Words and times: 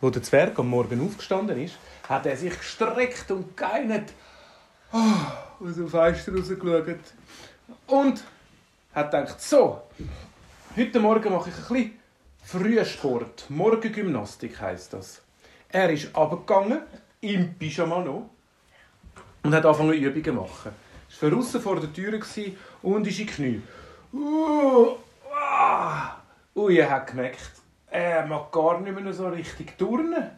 Wo 0.00 0.10
der 0.10 0.22
Zwerg 0.22 0.58
am 0.58 0.68
Morgen 0.68 1.04
aufgestanden 1.04 1.60
ist, 1.62 1.76
hat 2.08 2.26
er 2.26 2.36
sich 2.36 2.56
gestreckt 2.56 3.30
und 3.30 3.56
geinert. 3.56 4.12
Oh, 4.92 5.64
aus 5.64 5.74
dem 5.74 5.88
Fenster 5.88 6.32
rausgeschaut. 6.34 6.98
Und 7.86 8.24
hat 8.94 9.10
gedacht, 9.10 9.40
so, 9.40 9.82
heute 10.76 11.00
Morgen 11.00 11.32
mache 11.32 11.50
ich 11.50 11.56
ein 11.56 11.62
bisschen 11.62 11.98
Frühsport. 12.42 13.44
Morgengymnastik 13.48 14.60
heisst 14.60 14.92
das. 14.92 15.20
Er 15.68 15.90
ist 15.90 16.14
abgegangen, 16.16 16.80
im 17.20 17.54
Pyjama 17.58 18.00
noch, 18.00 18.30
und 19.42 19.54
hat 19.54 19.66
angefangen 19.66 19.92
Übungen 19.92 20.24
zu 20.24 20.32
machen. 20.32 20.72
Er 21.20 21.22
war 21.22 21.30
draußen 21.30 21.60
vor 21.60 21.80
der 21.80 21.92
Tür 21.92 22.14
und 22.82 23.06
ist 23.06 23.18
in 23.18 23.26
die 23.26 23.26
Knie. 23.26 23.62
Uh, 24.12 24.96
ah. 25.34 26.16
Ui, 26.54 26.76
er 26.78 26.90
hat 26.90 27.08
gemerkt, 27.08 27.52
er 27.90 28.26
mag 28.26 28.52
gar 28.52 28.80
nicht 28.80 28.98
mehr 28.98 29.12
so 29.12 29.28
richtig 29.28 29.76
turnen. 29.78 30.30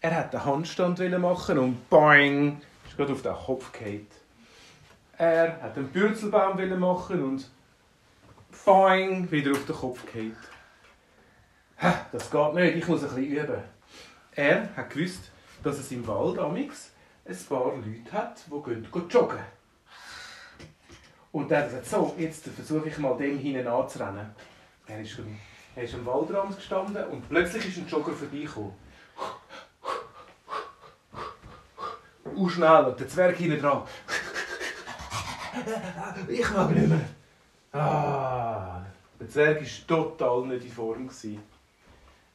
Er 0.00 0.16
hat 0.16 0.34
einen 0.34 0.44
Handstand 0.44 1.00
machen 1.18 1.58
und 1.58 1.88
boing, 1.88 2.60
ist 2.86 2.96
gerade 2.96 3.12
auf 3.12 3.22
den 3.22 3.34
Kopf 3.34 3.72
gefallen. 3.72 4.06
Er 5.16 5.62
hat 5.62 5.76
einen 5.76 5.88
Bürzelbaum 5.88 6.78
machen 6.78 7.22
und 7.24 7.48
boing, 8.64 9.30
wieder 9.30 9.52
auf 9.52 9.64
den 9.64 9.74
Kopf 9.74 10.04
gefallen. 10.04 10.36
Das 12.12 12.30
geht 12.30 12.54
nicht, 12.54 12.76
ich 12.76 12.88
muss 12.88 13.02
ein 13.02 13.14
bisschen 13.14 13.24
üben. 13.24 13.62
Er 14.32 14.76
hat 14.76 14.90
gewusst, 14.90 15.30
dass 15.62 15.78
es 15.78 15.90
im 15.92 16.06
Wald 16.06 16.38
amix 16.38 16.90
ein 17.26 17.36
paar 17.48 17.72
Leute 17.76 18.12
hat, 18.12 18.40
die 18.46 18.62
gehen, 18.62 18.86
joggen. 19.10 19.38
Und 21.32 21.50
er 21.50 21.58
hat 21.58 21.68
gesagt, 21.68 21.86
so, 21.86 22.14
jetzt 22.18 22.44
versuche 22.44 22.88
ich 22.88 22.98
mal 22.98 23.16
dem 23.16 23.38
hinten 23.38 23.66
anzurennen. 23.66 24.34
Er 24.86 25.00
ist, 25.00 25.18
er 25.76 25.82
ist 25.82 25.94
am 25.94 26.06
Waldrand 26.06 26.56
gestanden 26.56 27.04
und 27.06 27.28
plötzlich 27.28 27.68
ist 27.68 27.78
ein 27.78 27.88
Jogger 27.88 28.12
vorbeigekommen. 28.12 28.72
Und 32.34 32.50
schnell, 32.50 32.84
und 32.84 32.98
der 32.98 33.08
Zwerg 33.08 33.36
hinten 33.36 33.60
dran. 33.60 33.82
ich 36.28 36.50
mag 36.50 36.70
nicht 36.70 36.88
mehr. 36.88 37.00
Ah, 37.72 38.82
der 39.20 39.28
Zwerg 39.28 39.60
war 39.60 39.86
total 39.86 40.46
nicht 40.46 40.64
in 40.64 40.72
Form. 40.72 41.10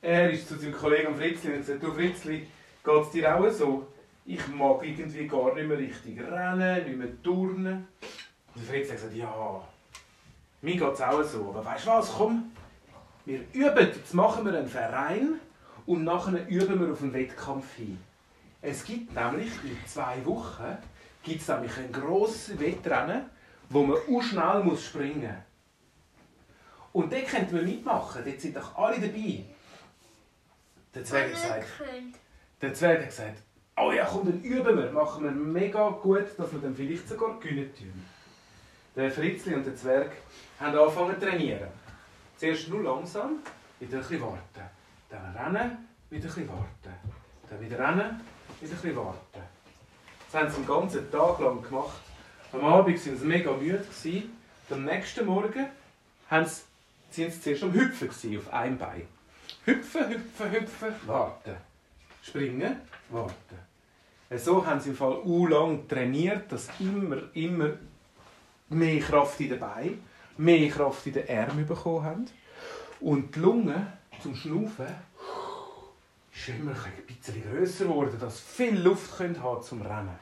Er 0.01 0.31
ist 0.31 0.47
zu 0.47 0.55
seinem 0.55 0.73
Kollegen 0.73 1.15
Fritzli 1.15 1.51
und 1.51 1.57
gesagt, 1.57 1.83
du 1.83 1.91
Fritzli, 1.91 2.47
geht 2.83 3.03
es 3.03 3.11
dir 3.11 3.35
auch 3.35 3.49
so? 3.49 3.87
Ich 4.25 4.47
mag 4.47 4.81
irgendwie 4.83 5.27
gar 5.27 5.53
nicht 5.55 5.67
mehr 5.67 5.77
richtig 5.77 6.21
rennen, 6.21 6.85
nicht 6.85 6.97
mehr 6.97 7.21
turnen. 7.23 7.87
Und 8.55 8.65
Fritzli 8.65 8.91
hat 8.91 8.97
gesagt, 8.97 9.15
ja, 9.15 9.61
mir 10.61 10.77
geht 10.77 10.93
es 10.93 11.01
auch 11.01 11.23
so. 11.23 11.49
Aber 11.49 11.65
weißt 11.65 11.85
du 11.85 11.89
was, 11.89 12.13
komm, 12.13 12.51
wir 13.29 13.41
üben, 13.53 13.85
jetzt 13.85 14.13
machen 14.15 14.43
wir 14.43 14.57
einen 14.57 14.67
Verein 14.67 15.39
und 15.85 16.03
nachher 16.03 16.47
üben 16.47 16.79
wir 16.79 16.91
auf 16.91 17.03
einen 17.03 17.13
Wettkampf 17.13 17.75
hin. 17.75 17.99
Es 18.59 18.83
gibt 18.83 19.13
nämlich 19.13 19.51
in 19.63 19.77
zwei 19.85 20.25
Wochen 20.25 20.77
gibt 21.23 21.41
es 21.41 21.47
nämlich 21.47 21.77
ein 21.77 21.91
grosses 21.91 22.59
Wettrennen, 22.59 23.29
wo 23.69 23.83
man 23.83 23.97
auch 23.97 24.21
schnell 24.23 24.63
muss 24.63 24.83
springen 24.83 25.21
muss. 25.21 27.03
Und 27.03 27.13
dort 27.13 27.27
könnten 27.27 27.55
wir 27.55 27.61
mitmachen, 27.61 28.23
dort 28.25 28.41
sind 28.41 28.55
doch 28.55 28.75
alle 28.75 28.99
dabei. 28.99 29.43
Der 30.95 31.05
Zwerg 31.05 31.31
gesagt, 31.31 31.67
der 32.63 32.73
Zwerg 32.73 33.01
hat 33.01 33.09
gesagt, 33.09 33.37
oh 33.77 33.91
ja, 33.91 34.05
komm, 34.05 34.25
dann 34.25 34.41
üben 34.41 34.75
wir, 34.75 34.91
machen 34.91 35.23
wir 35.23 35.31
mega 35.31 35.89
gut, 35.89 36.25
dass 36.35 36.51
wir 36.51 36.59
dann 36.59 36.75
vielleicht 36.75 37.07
sogar 37.07 37.39
gewinnen 37.39 37.71
tun. 37.77 38.05
Der 38.95 39.11
Fritzli 39.11 39.53
und 39.53 39.67
der 39.67 39.75
Zwerg 39.75 40.13
haben 40.59 40.75
angefangen 40.75 41.19
zu 41.19 41.27
trainieren. 41.27 41.69
Zuerst 42.39 42.69
nur 42.69 42.83
langsam, 42.83 43.39
wieder 43.81 43.97
bisschen 43.97 44.21
warten. 44.21 44.61
Dann 45.09 45.35
rennen, 45.35 45.89
wieder 46.09 46.23
bisschen 46.23 46.47
warten. 46.47 46.93
Dann 47.49 47.59
wieder 47.59 47.77
rennen, 47.77 48.21
wieder 48.61 48.75
bisschen 48.75 48.95
warten. 48.95 49.41
Das 50.31 50.41
haben 50.41 50.49
sie 50.49 50.55
den 50.55 50.67
ganzen 50.67 51.11
Tag 51.11 51.39
lang 51.39 51.61
gemacht. 51.61 51.99
Am 52.53 52.63
Abend 52.63 53.05
waren 53.05 53.17
sie 53.17 53.25
mega 53.25 53.51
müde. 53.51 53.83
Am 54.69 54.85
nächsten 54.85 55.25
Morgen 55.25 55.65
waren 56.29 56.47
sie 57.09 57.41
zuerst 57.41 57.63
am 57.63 57.73
Hüpfen 57.73 58.37
auf 58.37 58.53
einem 58.53 58.77
Bein. 58.77 59.07
Hüpfen, 59.65 60.07
hüpfen, 60.07 60.51
hüpfen, 60.51 60.95
warten. 61.07 61.57
Springen, 62.21 62.77
warten. 63.09 63.59
So 64.37 64.65
haben 64.65 64.79
sie 64.79 64.91
im 64.91 64.95
Fall 64.95 65.19
u 65.25 65.45
lang 65.45 65.89
trainiert, 65.89 66.49
dass 66.49 66.69
immer, 66.79 67.17
immer 67.33 67.71
mehr 68.69 69.01
Kraft 69.01 69.41
in 69.41 69.49
den 69.49 69.59
Beinen, 69.59 70.03
mehr 70.39 70.69
Kraft 70.69 71.05
in 71.05 71.13
den 71.13 71.29
Armen 71.29 71.67
bekommen 71.67 72.03
haben. 72.03 72.25
Und 73.01 73.35
die 73.35 73.39
Lunge 73.39 73.93
zum 74.21 74.35
Schnaufen 74.35 74.87
ist 76.33 76.49
immer 76.49 76.71
ein 76.71 77.05
bisschen 77.05 77.43
grösser 77.43 77.85
geworden, 77.85 78.17
dass 78.19 78.37
sie 78.37 78.63
viel 78.63 78.79
Luft 78.79 79.19
haben 79.19 79.61
zum 79.61 79.81
Rennen. 79.81 80.17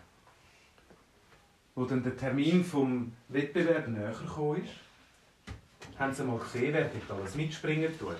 Wo 1.75 1.85
dann 1.85 2.03
der 2.03 2.17
Termin 2.17 2.66
vom 2.66 3.13
Wettbewerb 3.29 3.88
näher 3.88 4.09
ist, 4.09 6.00
haben 6.00 6.13
sie 6.13 6.23
mal 6.23 6.39
gesehen, 6.39 6.73
wer 6.73 6.85
dort 6.85 7.19
alles 7.19 7.35
mitspringen 7.35 7.97
tut. 7.97 8.16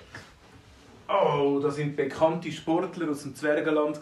Oh, 1.08 1.58
das 1.60 1.76
sind 1.76 1.96
bekannte 1.96 2.52
Sportler 2.52 3.10
aus 3.10 3.22
dem 3.22 3.34
Zwergenland. 3.34 3.98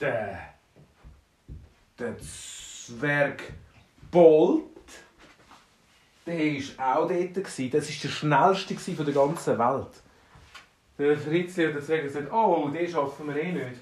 Der, 0.00 0.54
der 1.98 2.16
Zwerg 2.18 3.42
Bolt, 4.10 4.64
der 6.26 6.38
war 6.38 6.96
auch 6.96 7.08
dort. 7.08 7.36
Das 7.36 7.58
war 7.58 7.66
der 7.68 7.80
schnellste 7.82 8.76
von 8.76 9.04
der 9.04 9.14
ganzen 9.14 9.58
Welt. 9.58 10.02
Der 10.98 11.16
Fritzli 11.16 11.72
hat 11.72 11.82
Zwerg 11.82 12.02
gesagt, 12.02 12.32
oh, 12.32 12.68
den 12.68 12.90
schaffen 12.90 13.28
wir 13.28 13.36
eh 13.36 13.52
nicht. 13.52 13.80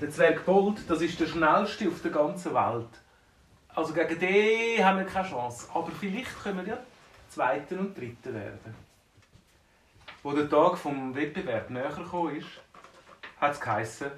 Der 0.00 0.10
Zwerg 0.10 0.44
Bolt, 0.46 0.78
das 0.88 1.02
ist 1.02 1.20
der 1.20 1.26
schnellste 1.26 1.88
auf 1.88 2.00
der 2.00 2.10
ganzen 2.10 2.54
Welt. 2.54 2.88
Also 3.74 3.92
gegen 3.92 4.18
den 4.18 4.84
haben 4.84 4.98
wir 4.98 5.04
keine 5.04 5.28
Chance. 5.28 5.68
Aber 5.74 5.90
vielleicht 5.90 6.42
können 6.42 6.64
wir 6.64 6.74
ja 6.74 6.78
Zweiter 7.28 7.78
und 7.78 7.96
Dritter 7.96 8.32
werden. 8.32 8.74
Wo 10.22 10.32
der 10.32 10.48
Tag 10.48 10.76
vom 10.78 11.14
Wettbewerb 11.14 11.70
näher 11.70 11.96
ist, 12.36 12.48
hat 13.40 13.52
es 13.52 13.60
geheißen, 13.60 14.10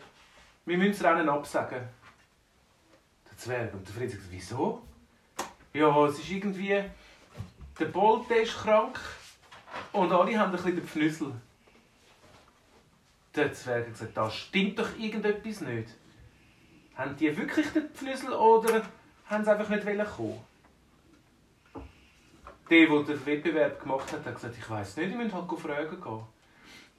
wir 0.64 0.78
müssen 0.78 0.92
das 0.92 1.04
Rennen 1.04 1.28
absagen. 1.28 1.82
Der 3.32 3.38
Zwerg 3.38 3.75
und 3.75 3.87
der 3.87 3.94
Fritz 3.94 4.12
sagt, 4.12 4.25
wieso? 4.31 4.82
Ja, 5.72 6.06
es 6.06 6.19
ist 6.19 6.31
irgendwie, 6.31 6.84
der 7.78 7.84
Bolt 7.87 8.31
ist 8.31 8.54
krank 8.54 9.00
und 9.93 10.12
alle 10.12 10.38
haben 10.38 10.50
ein 10.50 10.56
bisschen 10.56 10.76
den 10.76 10.87
Pfnüssel. 10.87 11.32
Der 13.34 13.53
Zwerg 13.53 13.87
hat 13.87 13.93
gesagt, 13.93 14.16
da 14.16 14.31
stimmt 14.31 14.78
doch 14.78 14.98
irgendetwas 14.98 15.62
nicht. 15.62 15.88
Haben 16.94 17.16
die 17.16 17.34
wirklich 17.34 17.72
den 17.72 17.88
Pfnüssel 17.88 18.34
oder 18.34 18.82
haben 19.26 19.44
sie 19.44 19.50
einfach 19.50 19.69
nicht 19.70 20.16
kommen 20.16 20.38
der, 22.72 22.87
der 22.87 23.03
den 23.03 23.26
Wettbewerb 23.26 23.81
gemacht 23.82 24.12
hat, 24.12 24.25
hat 24.25 24.34
gesagt, 24.34 24.56
ich 24.59 24.70
weiß 24.70 24.97
nicht, 24.97 25.10
ich 25.10 25.16
müsste 25.16 25.34
halt 25.34 25.60
fragen 25.60 26.00
gehen. 26.00 26.22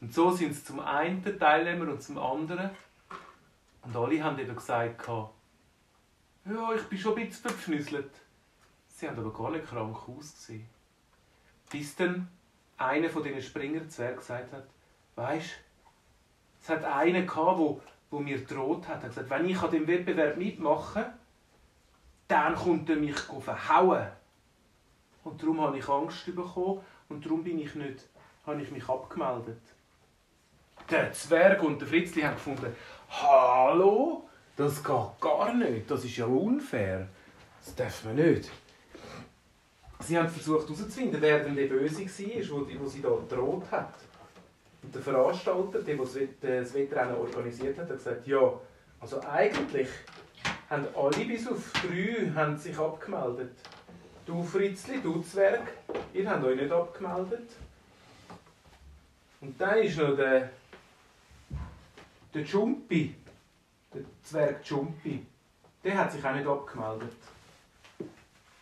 Und 0.01 0.13
so 0.13 0.31
sind 0.31 0.53
sie 0.53 0.63
zum 0.63 0.79
einen 0.79 1.23
Teilnehmer 1.39 1.91
und 1.91 2.01
zum 2.01 2.17
anderen. 2.19 2.69
Und 3.81 3.95
alle 3.95 4.23
haben 4.23 4.37
eben 4.37 4.55
gesagt, 4.55 5.09
ja, 6.45 6.73
ich 6.73 6.83
bin 6.83 6.99
schon 6.99 7.17
ein 7.17 7.27
bisschen 7.27 7.49
verpfnüsselt. 7.49 8.11
Sie 8.87 9.07
haben 9.07 9.19
aber 9.19 9.33
gar 9.33 9.51
nicht 9.51 9.65
krank 9.65 9.97
ausgesehen. 10.07 10.67
Bis 11.69 11.95
dann 11.95 12.27
einer 12.77 13.09
von 13.09 13.23
diesen 13.23 13.41
Springer-Zwergen 13.41 14.17
gesagt 14.17 14.53
hat, 14.53 14.65
weisst 15.15 15.55
es 16.63 16.69
hat 16.69 16.85
einen 16.85 17.27
gehabt, 17.27 17.57
wo, 17.57 17.81
wo 18.09 18.19
mir 18.19 18.43
droht 18.45 18.87
hat. 18.87 18.99
Er 18.99 19.03
hat 19.03 19.09
gesagt, 19.09 19.29
wenn 19.29 19.49
ich 19.49 19.61
an 19.61 19.71
dem 19.71 19.85
Wettbewerb 19.85 20.37
mitmache, 20.37 21.13
dann 22.29 22.55
kommt 22.55 22.89
er 22.89 22.95
mich 22.95 23.17
verhauen. 23.17 24.07
Und 25.25 25.41
darum 25.41 25.59
habe 25.59 25.77
ich 25.77 25.89
Angst 25.89 26.25
bekommen 26.25 26.81
und 27.09 27.25
darum 27.25 27.43
bin 27.43 27.59
ich 27.59 27.75
nicht, 27.75 28.07
habe 28.45 28.61
ich 28.61 28.71
mich 28.71 28.87
abgemeldet. 28.87 29.61
Der 30.89 31.11
Zwerg 31.11 31.61
und 31.63 31.81
der 31.81 31.87
Fritzli 31.87 32.21
haben 32.21 32.35
gefunden, 32.35 32.73
hallo, 33.09 34.29
das 34.55 34.83
geht 34.83 35.21
gar 35.21 35.53
nicht, 35.53 35.89
das 35.89 36.05
ist 36.05 36.17
ja 36.17 36.25
unfair. 36.25 37.07
Das 37.63 37.75
darf 37.75 38.05
man 38.05 38.15
nicht. 38.15 38.51
Sie 39.99 40.17
haben 40.17 40.27
versucht 40.27 40.67
herauszufinden, 40.67 41.21
wer 41.21 41.43
denn 41.43 41.55
der 41.55 41.67
Böse 41.67 42.05
war, 42.05 42.65
der 42.65 42.89
sie 42.89 43.01
da 43.01 43.09
gedroht 43.09 43.63
hat. 43.71 43.93
Und 44.81 44.93
der 44.93 45.01
Veranstalter, 45.01 45.79
der, 45.81 45.95
der 46.41 46.61
das 46.61 46.73
Wettrennen 46.73 47.15
organisiert 47.15 47.77
hat, 47.77 47.89
hat 47.89 47.97
gesagt, 47.97 48.27
ja, 48.27 48.53
also 48.99 49.21
eigentlich 49.21 49.87
haben 50.69 50.85
alle 50.93 51.25
bis 51.25 51.47
auf 51.47 51.71
drei 51.71 52.31
haben 52.35 52.57
sich 52.57 52.77
abgemeldet. 52.77 53.51
Du 54.25 54.43
Fritzli, 54.43 54.99
du 55.01 55.21
Zwerg, 55.21 55.71
ihr 56.13 56.29
habt 56.29 56.43
euch 56.43 56.59
nicht 56.59 56.71
abgemeldet. 56.71 57.49
Und 59.39 59.59
dann 59.59 59.77
ist 59.79 59.97
noch 59.97 60.15
der, 60.15 60.49
der 62.33 62.41
Jumpi, 62.43 63.15
der 63.93 64.03
Zwerg 64.23 64.65
Jumpi. 64.65 65.25
Der 65.83 65.97
hat 65.97 66.11
sich 66.11 66.23
auch 66.23 66.33
nicht 66.33 66.47
abgemeldet. 66.47 67.15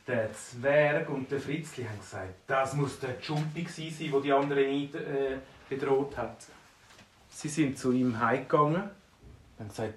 Der 0.08 0.34
Zwerg 0.34 1.10
und 1.10 1.32
der 1.32 1.40
Fritzli 1.40 1.84
haben 1.84 2.00
gesagt, 2.00 2.34
das 2.48 2.74
muss 2.74 3.00
der 3.00 3.20
Jumpi 3.20 3.66
sein, 3.68 4.12
der 4.12 4.22
die 4.22 4.34
anderen 4.34 4.70
nicht 4.70 4.96
äh, 4.96 5.38
bedroht 5.70 6.18
hat. 6.18 6.38
Sie 7.30 7.48
sind 7.48 7.78
zu 7.78 7.92
ihm 7.92 8.20
heimgegangen 8.20 8.76
und 8.76 9.60
haben 9.60 9.70
gesagt, 9.70 9.94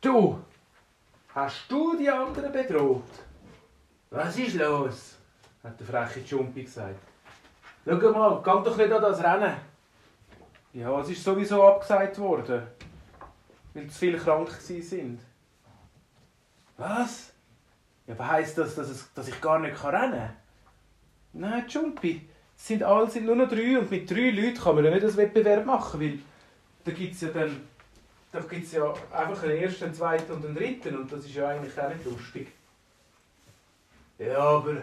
du, 0.00 0.38
hast 1.34 1.66
du 1.68 1.96
die 1.96 2.08
anderen 2.08 2.50
bedroht? 2.50 3.04
Was 4.10 4.38
ist 4.38 4.54
los? 4.54 5.16
hat 5.66 5.80
der 5.80 5.86
freche 5.86 6.20
Jumpi 6.20 6.62
gesagt. 6.62 7.00
Schau 7.84 8.12
mal, 8.12 8.42
geh 8.42 8.64
doch 8.64 8.76
nicht 8.76 8.92
an 8.92 9.02
das 9.02 9.22
Rennen. 9.22 9.56
Ja, 10.72 11.00
es 11.00 11.10
ist 11.10 11.24
sowieso 11.24 11.62
abgesagt 11.62 12.18
worden, 12.18 12.62
weil 13.76 13.88
zu 13.88 13.98
viele 13.98 14.18
krank 14.18 14.50
sind. 14.50 15.20
Was? 16.78 17.32
Ja, 18.06 18.14
aber 18.14 18.28
heisst 18.28 18.56
das, 18.56 18.74
dass, 18.74 18.88
es, 18.88 19.12
dass 19.12 19.28
ich 19.28 19.40
gar 19.40 19.58
nicht 19.58 19.82
rennen 19.84 20.12
kann? 20.12 20.36
Nein, 21.34 21.64
Jumpi, 21.68 22.28
es 22.56 22.66
sind 22.66 22.82
alle 22.82 23.10
sind 23.10 23.26
nur 23.26 23.36
noch 23.36 23.48
drei 23.48 23.78
und 23.78 23.90
mit 23.90 24.10
drei 24.10 24.30
Leuten 24.30 24.58
kann 24.58 24.76
man 24.76 24.84
ja 24.84 24.90
nicht 24.90 25.04
einen 25.04 25.16
Wettbewerb 25.16 25.66
machen, 25.66 26.00
weil 26.00 26.18
da 26.84 26.92
gibt 26.92 27.14
es 27.14 27.20
ja 27.20 27.28
dann 27.28 27.60
da 28.32 28.40
gibt's 28.40 28.72
ja 28.72 28.92
einfach 29.12 29.42
einen 29.44 29.58
ersten, 29.58 29.84
einen 29.84 29.94
zweiten 29.94 30.32
und 30.32 30.44
einen 30.44 30.54
dritten 30.54 30.96
und 30.96 31.10
das 31.10 31.24
ist 31.24 31.34
ja 31.34 31.48
eigentlich 31.48 31.78
auch 31.78 31.88
nicht 31.88 32.04
lustig. 32.04 32.48
Ja, 34.18 34.38
aber 34.38 34.76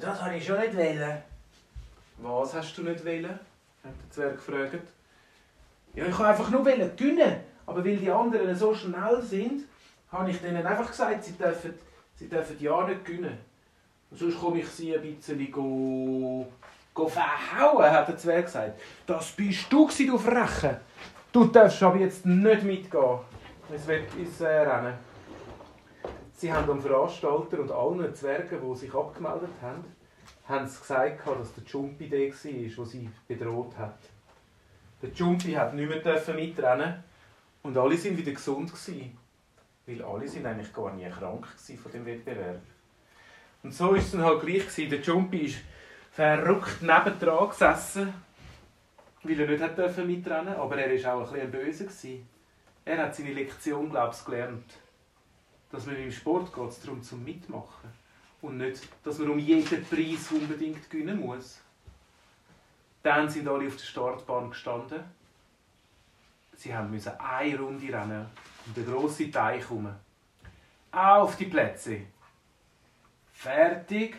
das 0.00 0.22
habe 0.22 0.36
ich 0.36 0.44
schon 0.44 0.60
nicht 0.60 0.76
wählen. 0.76 1.22
Was 2.18 2.54
hast 2.54 2.76
du 2.76 2.82
nicht 2.82 3.04
wählen? 3.04 3.38
hat 3.84 3.94
der 4.02 4.10
Zwerg 4.10 4.36
gefragt. 4.36 4.88
Ja, 5.94 6.06
ich 6.06 6.16
kann 6.16 6.26
einfach 6.26 6.50
nur 6.50 6.64
gewinnen. 6.64 6.90
Aber 7.66 7.84
weil 7.84 7.96
die 7.96 8.10
anderen 8.10 8.54
so 8.54 8.72
schnell 8.74 9.20
sind, 9.22 9.64
habe 10.10 10.30
ich 10.30 10.40
denen 10.40 10.64
einfach 10.64 10.88
gesagt, 10.88 11.24
sie 11.24 11.32
dürfen, 11.32 11.74
sie 12.14 12.28
dürfen 12.28 12.56
ja 12.60 12.86
nicht 12.86 13.04
gewinnen. 13.04 13.38
Und 14.10 14.18
sonst 14.18 14.38
komme 14.38 14.60
ich 14.60 14.68
sie 14.68 14.96
ein 14.96 15.02
bisschen 15.02 15.50
go, 15.50 16.46
go 16.94 17.08
verhauen, 17.08 17.90
hat 17.90 18.08
der 18.08 18.16
Zwerg 18.16 18.46
gesagt. 18.46 18.80
Das 19.06 19.32
bist 19.32 19.70
du, 19.70 19.88
du 19.88 20.18
Freche. 20.18 20.80
Du 21.32 21.44
darfst 21.46 21.82
aber 21.82 21.98
jetzt 21.98 22.24
nicht 22.24 22.62
mitgehen. 22.62 23.18
Es 23.74 23.86
wird 23.86 24.14
ins 24.14 24.40
äh, 24.40 24.46
Rennen. 24.46 24.94
Sie 26.32 26.52
haben 26.52 26.66
dem 26.66 26.80
Veranstalter 26.80 27.58
und 27.60 27.72
allen 27.72 28.14
Zwergen, 28.14 28.60
die 28.62 28.78
sich 28.78 28.94
abgemeldet 28.94 29.50
haben, 29.60 29.84
haben 30.46 30.66
sie 30.66 30.78
gesagt, 30.78 31.26
dass 31.26 31.54
der 31.54 31.64
Jumpi 31.64 32.08
der 32.08 32.28
war, 32.28 32.76
der 32.76 32.84
sie 32.84 33.10
bedroht 33.26 33.76
hat. 33.76 33.98
Der 35.02 35.10
Jumpi 35.10 35.52
hat 35.52 35.74
nicht 35.74 35.88
mehr 35.88 36.34
mitrennen 36.34 37.02
und 37.66 37.76
alle 37.76 38.02
waren 38.02 38.16
wieder 38.16 38.32
gesund 38.32 38.72
Weil 39.86 40.02
alle 40.02 40.28
sind 40.28 40.46
eigentlich 40.46 40.72
gar 40.72 40.92
nie 40.94 41.08
krank 41.08 41.46
von 41.82 41.92
dem 41.92 42.06
Wettbewerb. 42.06 42.60
Und 43.62 43.74
so 43.74 43.90
war 43.90 43.96
es 43.96 44.12
dann 44.12 44.22
halt 44.22 44.40
gleich. 44.40 44.66
Gewesen. 44.66 44.90
Der 44.90 45.00
Jumpi 45.00 45.46
ist 45.46 45.58
verrückt 46.12 46.82
nebendran 46.82 47.48
gesessen, 47.48 48.14
weil 49.22 49.40
er 49.40 49.48
nicht 49.48 49.62
hat 49.62 50.06
mitrennen 50.06 50.54
aber 50.54 50.78
er 50.78 51.04
war 51.04 51.14
auch 51.14 51.32
ein 51.32 51.50
bisschen 51.50 51.88
böse. 51.88 52.18
Er 52.84 52.98
hat 53.02 53.16
seine 53.16 53.32
Lektion, 53.32 53.90
glaube 53.90 54.14
gelernt. 54.24 54.78
Dass 55.72 55.86
man 55.86 55.96
im 55.96 56.12
Sport 56.12 56.54
geht 56.54 56.84
darum 56.84 57.02
zum 57.02 57.24
Mitmachen. 57.24 57.90
Und 58.42 58.58
nicht, 58.58 58.88
dass 59.02 59.18
man 59.18 59.30
um 59.30 59.38
jeden 59.40 59.84
Preis 59.84 60.30
unbedingt 60.30 60.88
gewinnen 60.88 61.20
muss. 61.20 61.60
Dann 63.02 63.28
sind 63.28 63.48
alle 63.48 63.66
auf 63.66 63.76
der 63.76 63.84
Startbahn 63.84 64.50
gestanden. 64.50 65.02
Sie 66.56 66.72
mussten 66.72 67.12
eine 67.18 67.58
Runde 67.58 67.92
rennen 67.92 68.26
um 68.66 68.74
den 68.74 68.86
grossen 68.86 69.30
Teich 69.30 69.62
herum. 69.62 69.88
Auf 70.90 71.36
die 71.36 71.44
Plätze. 71.44 72.00
Fertig. 73.32 74.16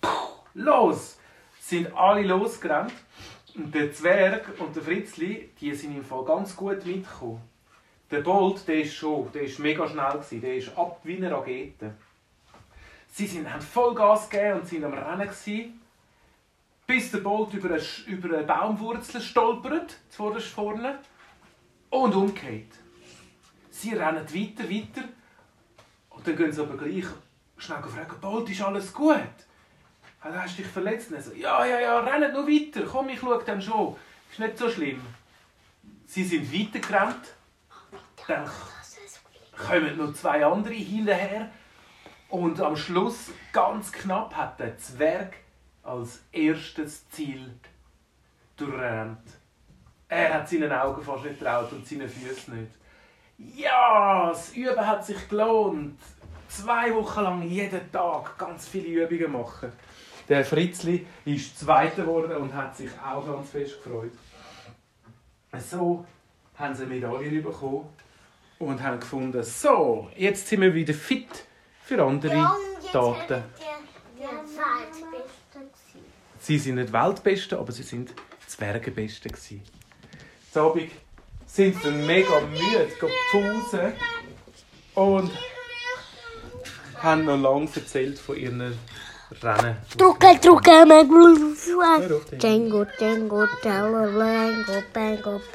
Puh, 0.00 0.08
los! 0.54 1.18
Sind 1.58 1.94
alle 1.96 2.22
losgerannt. 2.22 2.92
Und 3.54 3.74
der 3.74 3.92
Zwerg 3.92 4.48
und 4.58 4.76
der 4.76 4.82
Fritzli, 4.82 5.50
die 5.60 5.74
sind 5.74 5.96
im 5.96 6.04
Fall 6.04 6.24
ganz 6.24 6.54
gut 6.54 6.84
mitgekommen. 6.84 7.40
Der 8.10 8.20
Bolt, 8.20 8.66
der 8.68 8.82
ist 8.82 8.94
schon, 8.94 9.32
der 9.32 9.42
ist 9.42 9.58
mega 9.58 9.88
schnell 9.88 10.12
gewesen, 10.12 10.40
der 10.40 10.56
ist 10.56 10.76
ab 10.76 11.00
wie 11.04 11.16
eine 11.16 11.30
Rakete. 11.30 11.94
Sie 13.10 13.26
sind, 13.26 13.50
haben 13.50 13.62
voll 13.62 13.94
Gas 13.94 14.28
gegeben 14.28 14.60
und 14.60 14.66
sind 14.66 14.84
am 14.84 14.92
Rennen 14.92 15.28
gewesen 15.28 15.80
bis 16.86 17.10
der 17.10 17.18
Bolt 17.18 17.52
über 17.54 17.70
eine, 17.70 17.82
über 18.06 18.36
eine 18.36 18.46
Baumwurzel 18.46 19.20
stolpert, 19.20 19.96
vorne, 20.10 20.98
und 21.94 22.14
umgeht. 22.14 22.72
Sie 23.70 23.94
rennen 23.94 24.24
weiter, 24.24 24.68
weiter, 24.68 25.08
und 26.10 26.26
dann 26.26 26.36
gehen 26.36 26.52
sie 26.52 26.60
aber 26.60 26.76
gleich 26.76 27.04
schnell 27.56 27.82
fragen, 27.82 28.20
Bolt, 28.20 28.50
ist 28.50 28.62
alles 28.62 28.92
gut? 28.92 29.16
Du 30.22 30.32
hast 30.32 30.58
dich 30.58 30.66
verletzt? 30.66 31.12
Und 31.12 31.22
so, 31.22 31.32
ja, 31.32 31.64
ja, 31.64 31.80
ja, 31.80 32.00
rennen 32.00 32.32
nur 32.32 32.46
weiter, 32.46 32.82
komm, 32.90 33.10
ich 33.10 33.20
schaue 33.20 33.42
dann 33.44 33.60
schon, 33.60 33.96
ist 34.30 34.38
nicht 34.38 34.58
so 34.58 34.68
schlimm. 34.68 35.02
Sie 36.06 36.24
sind 36.24 36.52
weitergerannt, 36.52 37.34
dann 38.26 38.50
kommen 39.56 39.96
noch 39.96 40.14
zwei 40.14 40.44
andere 40.44 40.74
hinterher, 40.74 41.50
und 42.28 42.60
am 42.60 42.76
Schluss, 42.76 43.30
ganz 43.52 43.92
knapp, 43.92 44.34
hat 44.34 44.58
der 44.58 44.76
Zwerg 44.78 45.36
als 45.84 46.22
erstes 46.32 47.08
Ziel 47.10 47.54
durchrennt. 48.56 49.43
Er 50.14 50.32
hat 50.32 50.48
seinen 50.48 50.70
Augen 50.70 51.02
fast 51.02 51.24
nicht 51.24 51.40
traut 51.40 51.72
und 51.72 51.84
seinen 51.84 52.08
Füßen 52.08 52.54
nicht. 52.56 52.72
Ja, 53.58 54.28
das 54.28 54.52
Üben 54.54 54.86
hat 54.86 55.04
sich 55.04 55.28
gelohnt. 55.28 55.98
Zwei 56.46 56.94
Wochen 56.94 57.20
lang 57.20 57.42
jeden 57.42 57.90
Tag 57.90 58.38
ganz 58.38 58.68
viele 58.68 59.04
Übungen 59.04 59.32
machen. 59.32 59.72
Der 60.28 60.44
Fritzli 60.44 61.04
ist 61.24 61.58
Zweiter 61.58 62.02
geworden 62.02 62.36
und 62.36 62.54
hat 62.54 62.76
sich 62.76 62.90
auch 63.04 63.26
ganz 63.26 63.50
fest 63.50 63.82
gefreut. 63.82 64.12
So 65.58 66.06
haben 66.54 66.74
sie 66.76 66.84
eine 66.84 66.94
Medaille 66.94 67.42
bekommen 67.42 67.88
und 68.60 68.80
haben 68.80 69.00
gefunden, 69.00 69.42
so, 69.42 70.08
jetzt 70.16 70.46
sind 70.46 70.60
wir 70.60 70.72
wieder 70.72 70.94
fit 70.94 71.44
für 71.82 72.00
andere 72.00 72.48
Taten. 72.92 73.42
Sie 76.38 76.58
sind 76.58 76.76
nicht 76.76 76.92
Weltbeste, 76.92 77.58
aber 77.58 77.72
sie 77.72 77.82
sind 77.82 78.14
Zwergenbeste 78.46 79.28
gewesen. 79.28 79.62
Abend 80.56 80.90
sind 81.46 81.80
sie 81.82 81.90
mega 81.90 82.40
müde, 82.40 82.88
gepfusen 83.00 83.92
und 84.94 85.30
haben 87.02 87.24
noch 87.24 87.36
lange 87.36 87.68
erzählt 87.74 88.18
von 88.18 88.36
ihren 88.36 88.78
Rennen. 89.42 89.76
Trucke, 89.96 90.38
trucke, 90.40 90.84
Django, 90.86 91.34
Django, 92.38 92.84
Django, 92.98 93.46
Django, 93.62 94.18
Bango, 94.18 94.82
Bango, 94.92 95.40